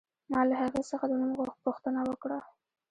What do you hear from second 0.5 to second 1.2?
هغې څخه د